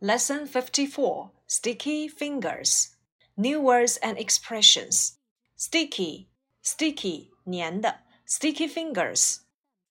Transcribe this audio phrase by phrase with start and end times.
[0.00, 2.90] Lesson 54 Sticky Fingers
[3.36, 5.14] New Words and Expressions
[5.56, 6.26] Sticky
[6.62, 9.38] Sticky 粘的 Sticky Fingers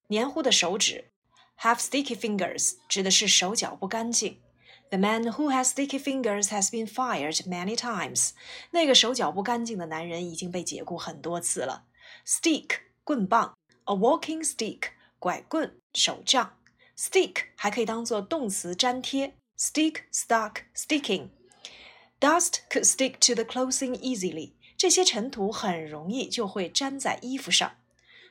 [0.07, 1.11] 黏糊的手指
[1.59, 4.41] Have sticky fingers 指的是手脚不干净。
[4.89, 8.31] The man who has sticky fingers has been fired many times.
[8.71, 11.85] 那个手脚不干净的男人已经被解雇很多次了。
[12.27, 13.55] Stick 棍棒，
[13.85, 14.89] a walking stick
[15.19, 16.57] 拐棍、手杖。
[16.97, 21.29] Stick 还可以当做动词粘贴 ，stick, stuck, sticking.
[22.19, 24.53] Dust could stick to the clothing easily.
[24.77, 27.75] 这些尘土很容易就会粘在衣服上。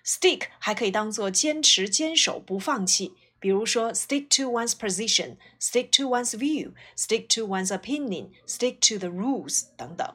[0.05, 3.15] Stick 还可以当做坚持、坚守、不放弃。
[3.39, 9.65] 比如说，stick to one's position, stick to one's view, stick to one's opinion, stick to the rules
[9.77, 10.15] 等等。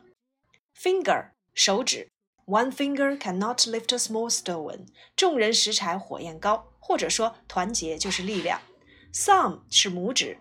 [0.73, 2.07] Finger 手指，
[2.45, 4.85] One finger cannot lift a small stone。
[5.17, 8.61] 众人拾柴火焰高，或者说团结就是力量。
[9.13, 10.37] Thumb 是拇指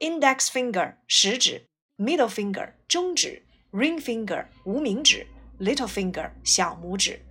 [0.00, 5.28] ，Index finger 食指，Middle finger 中指，Ring finger 无名指
[5.60, 7.24] ，Little finger 小拇指。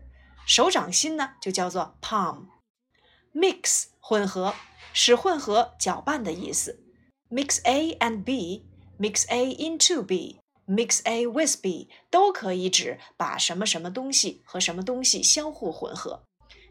[0.48, 2.46] 手掌心呢就叫做 palm。
[3.34, 4.56] Mix 混合。
[4.94, 6.80] 使混合、搅拌的意思。
[7.30, 8.66] Mix A and B,
[9.00, 16.24] mix A into B, mix A with B 都可以指把什么什么东西和什么东西相互混合。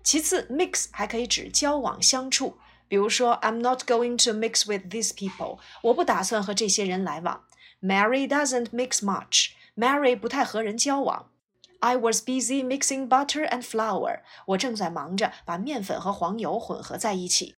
[0.02, 7.45] 其次，mix 还可以指交往相处，比如说，I'm not going to mix with these people，我不打算和这些人来往。
[7.81, 11.31] Mary doesn't mix much，Mary 不太和人交往。
[11.79, 17.55] I was busy mixing butter and flour，我正在忙着把面粉和黄油混合在一起。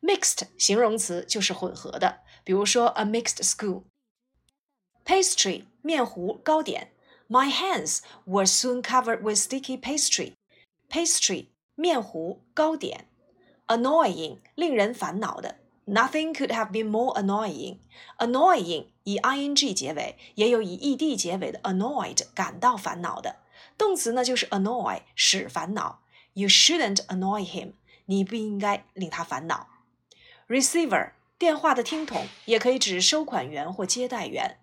[0.00, 6.92] Mixed 形容词就是混合的，比如说 a mixed school。Pastry 面糊糕点，
[7.28, 13.08] My hands were soon covered with sticky pastry。Pastry 面糊糕点
[13.72, 23.36] ，Annoying 令人烦恼的，Nothing could have been more annoying。Annoying 以 ing 结尾，也有以 ed 结尾的 annoyed 感到烦恼的。
[23.76, 26.00] 动词呢就是 annoy 使烦恼。
[26.34, 27.72] You shouldn't annoy him。
[28.06, 29.68] 你不应该令他烦恼。
[30.48, 34.58] Receiver 电话的听筒，也可以指收款员或接待员。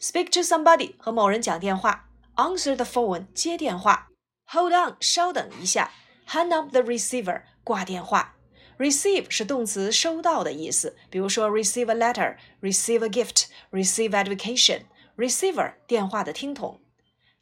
[0.00, 2.08] Speak to somebody 和某人讲电话。
[2.36, 4.10] Answer the phone 接电话。
[4.46, 5.90] Hold on 稍等一下。
[6.28, 8.31] Hang up the receiver 挂电话。
[8.78, 16.80] Receive 是动词收到的意思，比如说 receive a letter、receive a gift、receive education。Receiver 电话的听筒。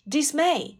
[0.08, 0.78] Dismay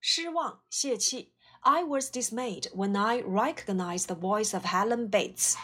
[0.00, 1.32] 失望、泄气。
[1.62, 5.56] I was dismayed when I recognized the voice of Helen Bates.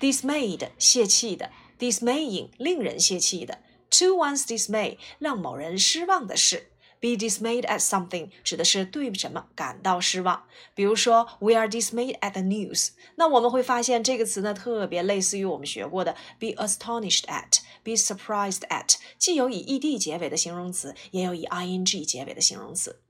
[0.00, 3.60] Dismayed 泄气的，dismaying 令人泄气的。
[3.90, 6.70] To one's dismay 让某人失望的事。
[7.03, 10.45] Be dismayed at something 指的是对什么感到失望。
[10.73, 12.91] 比如说，We are dismayed at the news。
[13.15, 23.01] 那我们会发现这个词呢，特别类似于我们学过的 be astonished at、be surprised at，既有以 ed 结尾的形容词，也有以 ing 结尾的形容词。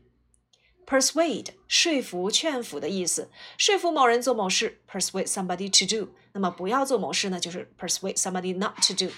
[0.86, 6.12] persuade 说服、劝服的意思，说服某人做某事，persuade somebody to do。
[6.32, 9.12] 那么不要做某事呢，就是 persuade somebody not to do。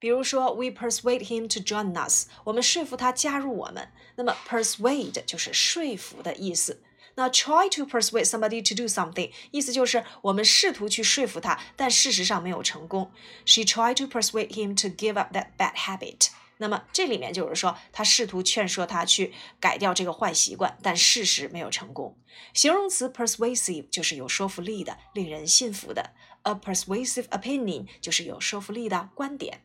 [0.00, 3.88] 比如说，we persuade him to join us，我们说服他加入我们。
[4.16, 6.82] 那么 persuade 就是说服的意思。
[7.16, 13.10] 那 try to persuade somebody to do something，意思就是我们试图去说服他，但事实上没有成功。
[13.44, 16.28] She tried to persuade him to give up that bad habit。
[16.57, 22.17] 那么这里面就是说，他试图劝说他去改掉这个坏习惯，但事实没有成功。
[22.53, 26.11] 形容词 persuasive 就是有说服力的，令人信服的。
[26.43, 29.63] A persuasive opinion 就是有说服力的观点。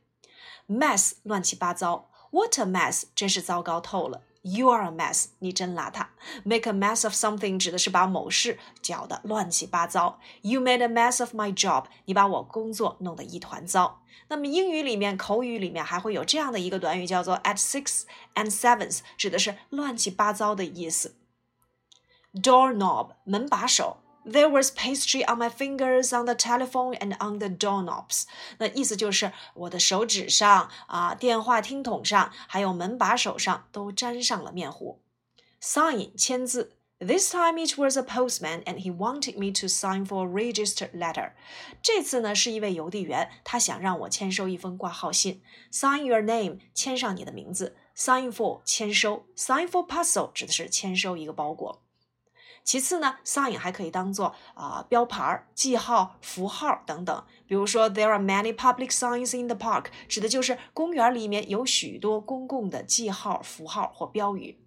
[0.68, 4.22] Mess 乱七八糟，What a mess 真是糟糕透了。
[4.50, 6.06] You are a mess，你真邋遢。
[6.44, 10.20] Make a mess of something 指的是把某事搅得乱七八糟。
[10.42, 14.02] You made a mess of my job，你把我工作弄得一团糟。
[14.28, 18.02] 那么英语里面、口语里面还会有这样的一个短语，叫做 at six
[18.34, 21.14] and sevens，指的是乱七八糟的意思。
[22.34, 28.23] Doorknob 门把手 ，There was pastry on my fingers, on the telephone, and on the doorknobs。
[28.57, 35.01] 那意思就是我的手指上啊、电话听筒上，还有门把手上都沾上了面糊。
[35.61, 40.29] Sign 签字 This time it was a postman, and he wanted me to sign for a
[40.29, 41.33] registered letter.
[41.81, 45.41] 这次呢是一位邮递员，他想让我签收一封挂号信。
[45.69, 47.75] Sign your name，签上你的名字。
[47.93, 49.25] Sign for，签收。
[49.35, 51.81] Sign for parcel 指的是签收一个包裹。
[52.68, 57.24] 其次呢，sign 还可以当做啊、标牌、记号、符号等等。
[57.46, 64.58] 比如说，There are many public signs in the park，指的就是公园里面有许多公共的记号、符号或标语。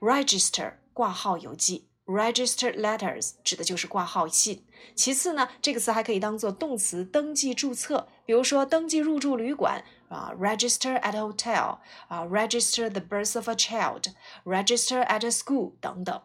[0.00, 4.66] Register 挂号邮寄，register letters 指的就是挂号信。
[4.94, 11.78] 其次呢，这个词还可以当做动词登记注册，比如说登记入住旅馆啊，register at hotel
[12.08, 16.20] 啊，register the birth of a child，register at a school 等等。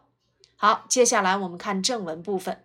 [0.59, 2.63] 好，接下来我们看正文部分。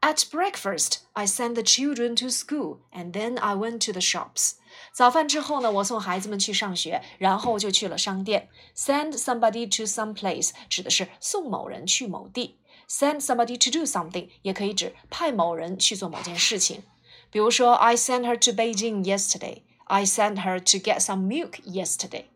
[0.00, 4.52] At breakfast, I sent the children to school, and then I went to the shops.
[4.92, 8.48] 早饭之后呢，我送孩子们去上学，然后就去了商店。
[8.76, 12.58] Send somebody to some place 指的是送某人去某地。
[12.88, 16.84] Send somebody to do something 也可以指派某人去做某件事情。
[17.30, 19.62] 比如说，I sent her to Beijing yesterday.
[19.84, 22.26] I sent her to get some milk yesterday.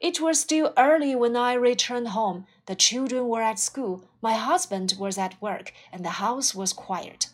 [0.00, 2.44] It was still early when I returned home.
[2.66, 4.02] The children were at school.
[4.20, 7.28] My husband was at work, and the house was quiet.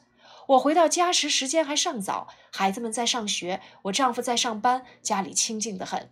[0.46, 6.10] 我回到家时，时间还尚早，孩子们在上学，我丈夫在上班，家里清静得很。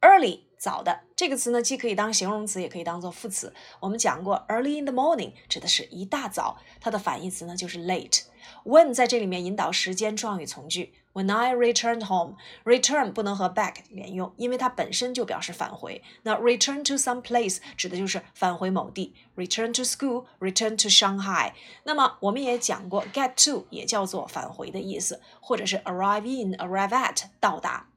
[0.00, 3.53] Early 早的这个词呢，既可以当形容词，也可以当做副词。
[3.79, 8.23] 我们讲过，early in the morning 指的是一大早，它的反义词呢就是 late。
[8.63, 10.93] When 在这里面引导时间状语从句。
[11.13, 16.03] When I returned home，return 不能和 back 连用，因为它本身就表示返回。
[16.21, 19.15] 那 return to some place 指的就是返回某地。
[19.35, 21.53] Return to school，return to Shanghai。
[21.85, 27.87] 那么我们也讲过，get to 也叫做返回的意思，或者是 arrive in，arrive at 到达。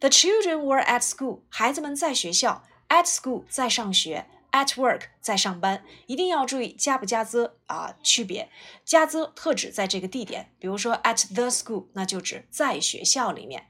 [0.00, 2.64] The children were at school，孩子们在学校。
[2.88, 4.26] At school 在上学。
[4.52, 8.48] At work 在上班，一定要注意加不加 the 啊区别。
[8.84, 13.66] 加 the 特指在这个地点，比如说 at the school，那就指在学校里面。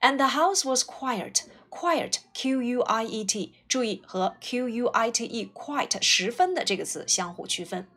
[0.00, 5.50] And the house was quiet，quiet q u i e t，注意和 q u i t e
[5.52, 7.88] quiet 十分的这个词相互区分。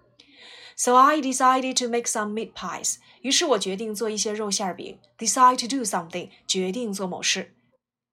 [0.75, 4.97] So I decided to make some meat pies，于是我决定做一些肉馅饼。
[5.19, 7.53] Decide to do something，决定做某事。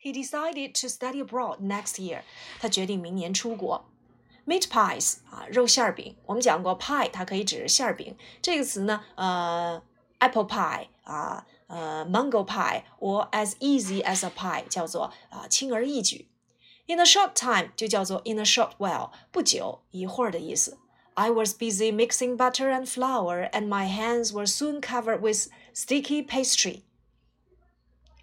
[0.05, 2.23] He decided to study abroad next year，
[2.59, 3.87] 他决定明年出国。
[4.47, 6.17] meat pies 啊，肉馅儿饼。
[6.27, 8.17] 我们讲过，pie 它可以指馅儿饼。
[8.41, 9.83] 这个词呢，呃，
[10.19, 16.29] apple pie 啊，呃，mango pie or as easy as a pie 叫做啊，轻而易举。
[16.87, 20.79] In a short time 就叫做 in a short while，不久，一会儿的意思。
[21.15, 26.83] I was busy mixing butter and flour, and my hands were soon covered with sticky pastry.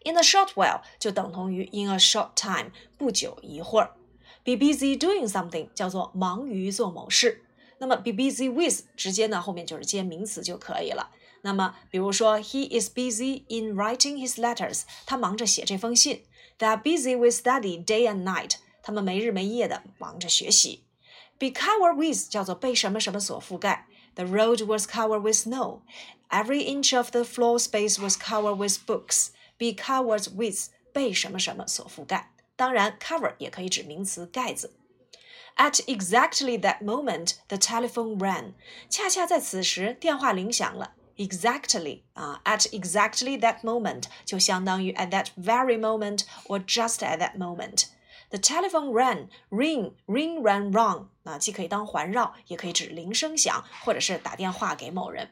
[0.03, 3.95] In a short while 就等同于 in a short time，不久一会儿。
[4.43, 7.43] Be busy doing something 叫做忙于做某事。
[7.79, 11.11] 那么 be busy with 直接呢后面就是接名词就可以了。
[11.41, 16.23] 那么比如说 He is busy in writing his letters，他忙着写这封信。
[16.57, 20.85] They are busy with study day and night，他们没日没夜的忙着学习。
[21.37, 23.87] Be covered with 叫做被什么什么所覆盖。
[24.15, 25.81] The road was covered with snow.
[26.29, 29.27] Every inch of the floor space was covered with books.
[29.61, 32.31] Be covered with 被什么什么所覆盖。
[32.55, 34.75] 当然，cover 也可以指名词盖子。
[35.55, 38.53] At exactly that moment, the telephone rang。
[38.89, 40.93] 恰恰在此时，电话铃响了。
[41.17, 48.91] Exactly 啊，at exactly that moment 就相当于 at that very moment or just at that moment。The telephone
[48.91, 55.31] rang, ring, ring, rang, rung 啊，既可以当环绕，也可以指铃声响，或者是打电话给某人。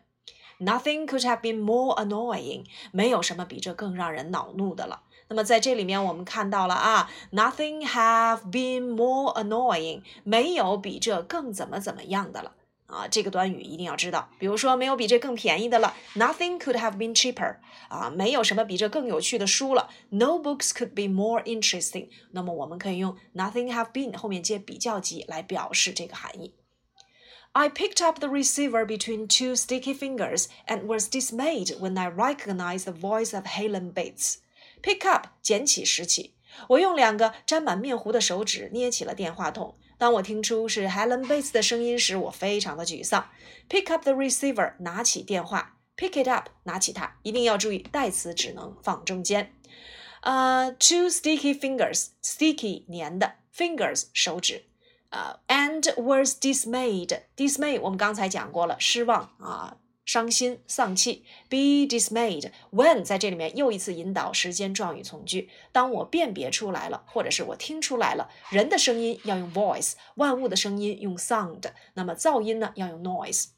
[0.61, 2.67] Nothing could have been more annoying。
[2.93, 5.03] 没有什么比这更让人恼怒的了。
[5.29, 12.53] 那么在这里面，我们看到了啊，nothing have been more annoying，没有比这更怎么怎么样的了
[12.87, 13.07] 啊。
[13.09, 14.29] 这个短语一定要知道。
[14.41, 22.09] 比如说，没有比这更便宜的了，nothing could have been cheaper，啊，没有什么比这更有趣的书了，no books could be more interesting。
[22.33, 26.55] 那么我们可以用 nothing have been 后面接比较级来表示这个含义。
[27.54, 32.92] I picked up the receiver between two sticky fingers and was dismayed when I recognized the
[32.92, 34.40] voice of Helen Bates.
[34.82, 36.34] Pick up，捡起拾起。
[36.68, 39.76] 我用两个沾满面糊的手指捏起了电话筒。
[39.98, 43.30] 当我听出是 Helen Bates 的声音时，我非常的沮丧。
[43.70, 45.78] Pick up the receiver，拿起电话。
[45.96, 47.18] Pick it up，拿起它。
[47.24, 49.54] 一定要注意代词只能放中间。
[50.22, 54.66] 呃，two sticky fingers，sticky 粘的，fingers 手指。
[55.11, 59.77] 呃，and was dismayed，dismay 我们刚才讲过了，失望啊。
[60.07, 61.25] 伤心、丧气。
[61.49, 65.51] Be dismayed when 在这里面又一次引导时间状语从句。
[65.71, 71.63] 当我辨别出来了，或者是我听出来了，人的声音要用 voice，万物的声音用 sound，
[71.95, 73.51] 那么噪音呢要用 noise。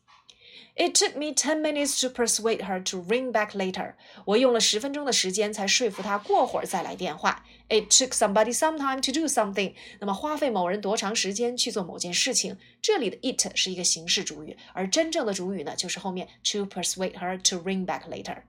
[0.76, 3.96] It took me ten minutes to persuade her to ring back later.
[4.26, 7.44] 我用了十分钟的时间才说服她过会儿再来电话。
[7.68, 9.74] It took somebody some time to do something.
[10.00, 12.58] 那么花费某人多长时间去做某件事情？
[12.80, 18.44] 这里的 it 是一个形式主语，而真正的主语呢，就是后面 to persuade her to ring back later.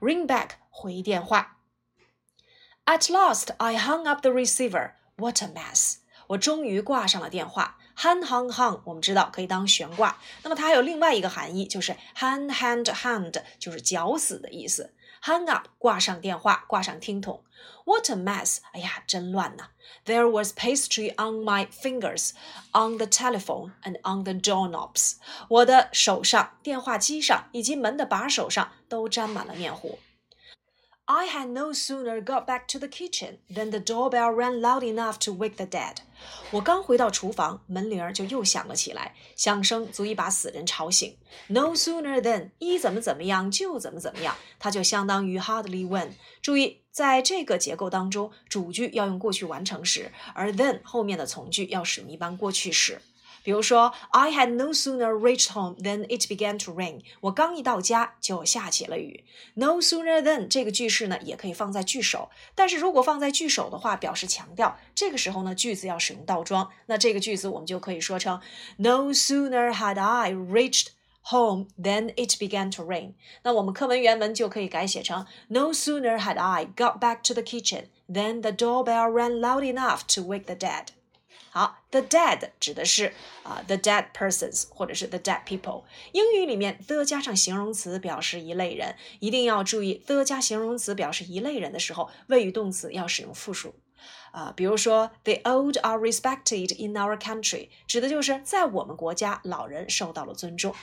[0.00, 1.58] Ring back 回电话。
[2.84, 4.92] At last, I hung up the receiver.
[5.16, 5.96] What a mess!
[6.28, 7.75] 我终于挂上了电话。
[7.97, 10.17] Hand hung hung，我们知道可以当悬挂。
[10.43, 14.93] 那么它还有另外一个含义，就是 hand hand hand，就是绞死的意思。
[15.23, 17.43] hang up，挂上电话，挂上听筒。
[17.85, 18.59] What a mess！
[18.73, 19.69] 哎呀，真乱呐。
[20.05, 22.31] There was pastry on my fingers,
[22.73, 25.13] on the telephone, and on the doorknobs。
[25.47, 29.99] 我的手上、电话机上以及门的把手上都沾满了面糊。
[31.09, 35.31] I had no sooner got back to the kitchen than the doorbell rang loud enough to
[35.31, 35.95] wake the dead。
[36.51, 41.17] 我刚回到厨房，门铃儿就又响了起来，响声足以把死人吵醒。
[41.47, 46.09] No sooner than 一怎么怎么样就怎么怎么样，它就相当于 hardly when。
[46.41, 53.01] 注意，在这个结构当中，主句要用过去完成时，而 then 后面的从句要使用一般过去时。
[53.46, 57.02] 比如说，I had no sooner reached home than it began to rain。
[57.20, 59.24] 我刚一到家就下起了雨。
[59.54, 66.70] No sooner than 这个句式呢，也可以放在句首，但是如果放在句首的话，表示强调，这个时候呢，句子要使用倒装。
[66.86, 68.40] 那这个句子我们就可以说成：
[68.76, 70.88] No sooner had I reached
[71.30, 73.14] home than it began to rain。
[73.42, 80.22] 那我们课文原文就可以改写成：No sooner had I got back to the kitchen than the doorbell rang loud enough to
[80.22, 80.86] wake the dead。
[81.49, 83.13] 好，the dead 指的是
[83.43, 85.83] 啊、the dead persons 或者是 the dead people。
[86.11, 93.75] 英语里面 the 加上形容词表示一类人，一定要注意 the 加形容词表示一类人的时候，谓语动词要使用复数。
[94.31, 100.75] 啊、比如说，the old are respected in our country，指的就是在我们国家老人受到了尊重。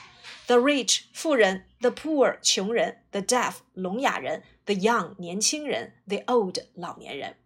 [0.47, 7.37] The rich 富人，the poor 穷人，the deaf 聋哑人，the young 年轻人，the old 老年人。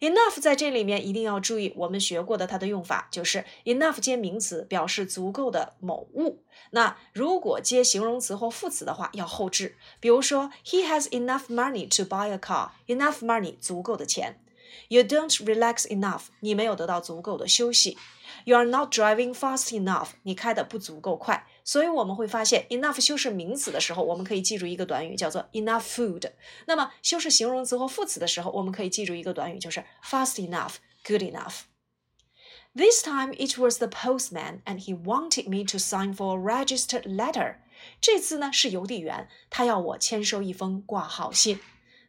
[0.00, 6.42] Enough 在这里面一定要注意，我们学过的它的用法就是 enough 接名词，表示足够的某物。
[6.70, 9.76] 那如果接形容词或副词的话，要后置。
[10.00, 12.70] 比如说，He has enough money to buy a car.
[12.86, 14.40] Enough money 足够的钱。
[14.88, 17.96] You don't relax enough，你没有得到足够的休息。
[18.44, 21.46] You are not driving fast enough，你开的不足够快。
[21.63, 26.31] 所以我们会发现，enough 修饰名词的时候，我们可以记住一个短语叫做 enough food。
[26.65, 36.15] 那么修饰形容词或副词的时候，我们可以记住一个短语就是 fast enough, good enough。This time it was the postman, and he wanted me to sign
[36.15, 37.55] for a registered letter.
[37.99, 41.59] 这次呢是邮递员，他要我签收一封挂号信。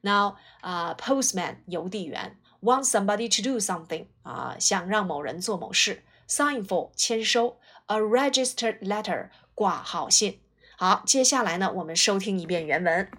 [0.03, 6.05] Now, 啊、uh,，postman 邮递员 want somebody to do something 啊、uh,，想让某人做某事。
[6.29, 10.41] Sign for 签收 ，a registered letter 挂号信。
[10.77, 13.11] 好，接下来呢，我们收听一遍原文。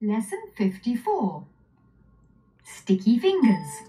[0.00, 1.44] Lesson 54
[2.64, 3.86] Sticky Fingers.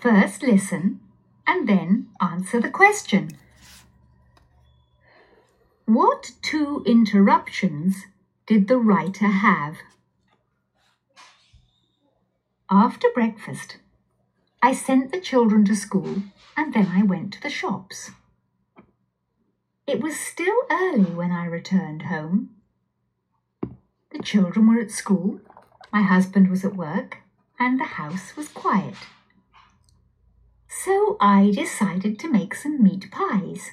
[0.00, 0.98] First listen
[1.44, 3.30] and then answer the question.
[5.84, 8.06] What two interruptions
[8.46, 9.76] did the writer have?
[12.68, 13.76] After breakfast,
[14.61, 16.23] I sent the children to school
[16.55, 18.11] and then I went to the shops.
[19.85, 22.49] It was still early when I returned home.
[24.11, 25.39] The children were at school,
[25.93, 27.19] my husband was at work,
[27.59, 28.95] and the house was quiet.
[30.67, 33.71] So I decided to make some meat pies.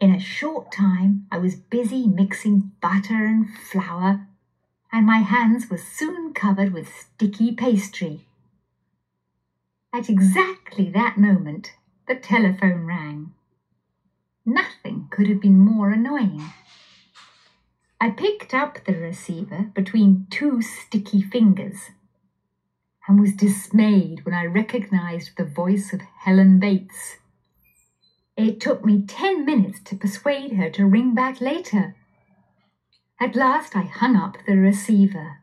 [0.00, 4.26] In a short time, I was busy mixing butter and flour,
[4.92, 8.26] and my hands were soon covered with sticky pastry.
[9.94, 11.74] At exactly that moment,
[12.08, 13.34] the telephone rang.
[14.46, 16.52] Nothing could have been more annoying.
[18.00, 21.90] I picked up the receiver between two sticky fingers
[23.06, 27.18] and was dismayed when I recognized the voice of Helen Bates.
[28.36, 31.96] It took me ten minutes to persuade her to ring back later.
[33.20, 35.40] At last I hung up the receiver.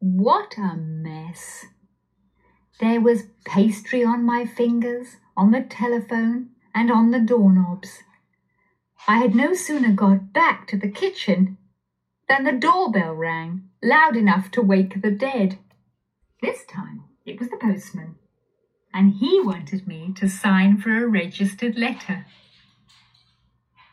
[0.00, 1.66] What a mess!
[2.80, 8.02] There was pastry on my fingers, on the telephone, and on the doorknobs.
[9.08, 11.58] I had no sooner got back to the kitchen
[12.28, 15.58] than the doorbell rang, loud enough to wake the dead.
[16.40, 18.16] This time it was the postman,
[18.94, 22.26] and he wanted me to sign for a registered letter.